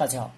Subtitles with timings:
[0.00, 0.32] 大家好，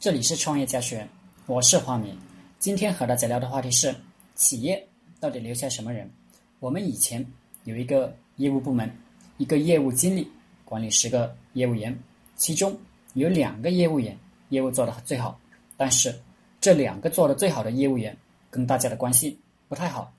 [0.00, 1.08] 这里是创业家学院，
[1.46, 2.18] 我是华明。
[2.58, 3.94] 今天和大家聊的话题是：
[4.34, 4.88] 企业
[5.20, 6.10] 到底留下什么人？
[6.58, 7.24] 我们以前
[7.62, 8.92] 有一个业务部门，
[9.38, 10.28] 一个业务经理
[10.64, 11.96] 管理十个业务员，
[12.34, 12.76] 其中
[13.12, 14.18] 有两个业务员
[14.48, 15.38] 业务做得最好，
[15.76, 16.12] 但是
[16.60, 18.16] 这两个做得最好的业务员
[18.50, 19.38] 跟大家的关系
[19.68, 20.12] 不太好。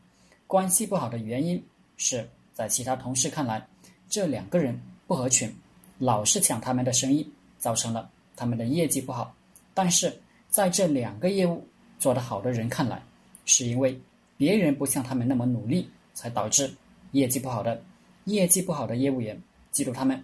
[0.48, 1.62] 关系不好的原因
[1.98, 3.68] 是在其他同事看来，
[4.08, 5.54] 这两个人不合群，
[5.98, 8.10] 老是抢他们的生意，造成了。
[8.36, 9.36] 他们的业绩不好，
[9.74, 10.14] 但是
[10.50, 11.66] 在这两个业务
[12.00, 13.02] 做得好的人看来，
[13.46, 14.00] 是因为
[14.38, 16.74] 别人不像他们那么努力，才导致
[17.12, 17.82] 业绩不好的。
[18.26, 19.40] 业绩不好的业务员
[19.72, 20.22] 记住他们，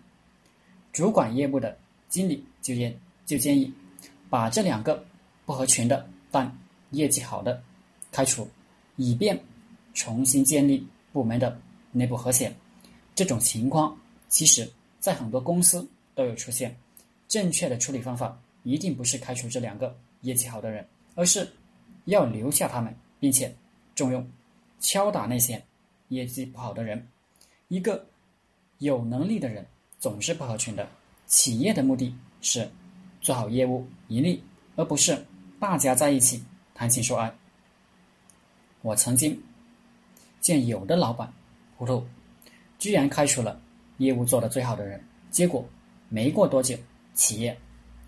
[0.92, 1.78] 主管业务的
[2.10, 3.72] 经理就建就建议
[4.30, 5.06] 把这两个
[5.46, 6.52] 不合群的但
[6.90, 7.62] 业绩好的
[8.12, 8.50] 开除，
[8.96, 9.40] 以便
[9.94, 11.58] 重新建立部门的
[11.92, 12.52] 内部和谐。
[13.14, 13.96] 这种情况
[14.30, 14.68] 其实
[15.00, 16.76] 在很多公司都有出现。
[17.32, 20.86] 正确的处理方法一定不是开除这两个业绩好的人，
[21.16, 21.50] 而是
[22.04, 23.56] 要留下他们，并且
[23.96, 24.30] 重用、
[24.82, 25.64] 敲打那些
[26.10, 27.08] 业绩不好的人。
[27.70, 28.06] 一个
[28.80, 29.66] 有能力的人
[29.98, 30.86] 总是不合群的。
[31.26, 32.70] 企业的目的是
[33.22, 34.44] 做好业务、盈利，
[34.76, 35.26] 而不是
[35.58, 36.44] 大家在一起
[36.76, 37.34] 谈情说爱。
[38.82, 39.42] 我曾经
[40.42, 41.32] 见有的老板
[41.78, 42.06] 糊涂，
[42.78, 43.58] 居然开除了
[44.00, 45.66] 业务做得最好的人，结果
[46.10, 46.78] 没过多久。
[47.14, 47.58] 企业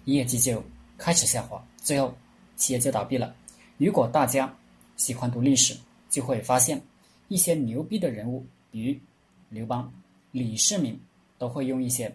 [0.05, 0.63] 业绩就
[0.97, 2.13] 开始下滑，最后
[2.55, 3.35] 企业就倒闭了。
[3.77, 4.53] 如果大家
[4.95, 5.75] 喜欢读历史，
[6.09, 6.81] 就会发现
[7.27, 8.99] 一些牛逼的人物，比如
[9.49, 9.91] 刘邦、
[10.31, 10.99] 李世民，
[11.37, 12.13] 都会用一些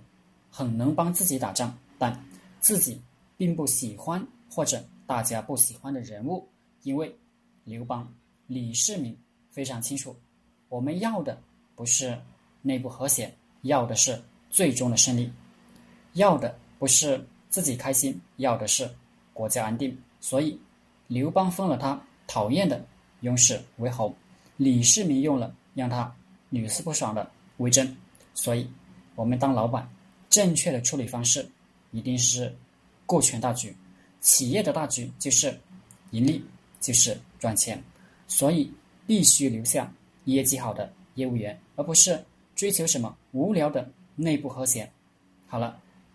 [0.50, 2.24] 很能帮自己打仗，但
[2.60, 3.00] 自己
[3.36, 6.48] 并不喜欢或者大家不喜欢的人物。
[6.84, 7.14] 因为
[7.64, 8.10] 刘邦、
[8.46, 9.16] 李世民
[9.50, 10.16] 非常清楚，
[10.68, 11.38] 我们要的
[11.74, 12.18] 不是
[12.62, 15.30] 内部和谐，要的是最终的胜利，
[16.14, 16.56] 要的。
[16.78, 18.88] 不是自己开心，要的是
[19.32, 19.96] 国家安定。
[20.20, 20.58] 所以，
[21.06, 22.84] 刘邦封了他讨厌的
[23.20, 24.14] 雍氏为侯，
[24.56, 26.14] 李世民用了让他
[26.50, 27.96] 屡试不爽的魏征。
[28.34, 28.68] 所以，
[29.14, 29.88] 我们当老板，
[30.28, 31.48] 正确的处理方式
[31.90, 32.54] 一定是
[33.06, 33.74] 顾全大局。
[34.20, 35.58] 企业的大局就是
[36.10, 36.44] 盈利，
[36.80, 37.82] 就是赚钱。
[38.26, 38.72] 所以，
[39.06, 39.92] 必须留下
[40.24, 42.24] 业绩好的业务员，而不是
[42.54, 44.88] 追求什么无聊的内部和谐。
[45.46, 45.80] 好了。